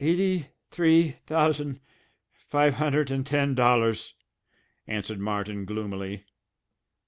[0.00, 1.78] "Eighty three thousand,
[2.50, 4.14] fi'hunnerd an' ten dollars,"
[4.88, 6.24] answered Martin gloomily.